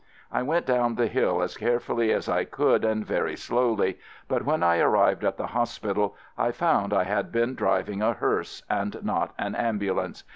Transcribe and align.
I 0.31 0.41
went 0.41 0.65
down 0.65 0.95
the 0.95 1.05
hill 1.05 1.43
as 1.43 1.55
carefully 1.55 2.11
as 2.11 2.27
I 2.27 2.43
could 2.43 2.83
and 2.83 3.05
very 3.05 3.35
slowly, 3.37 3.99
but 4.27 4.43
when 4.43 4.63
I 4.63 4.79
arrived 4.79 5.23
at 5.23 5.37
the 5.37 5.45
hospital 5.53 6.15
I 6.39 6.49
found 6.49 6.91
I 6.91 7.03
had 7.03 7.31
been 7.31 7.53
driving 7.53 8.01
a 8.01 8.13
hearse 8.13 8.63
and 8.67 8.97
not 9.03 9.35
an 9.37 9.53
ambulance. 9.53 10.23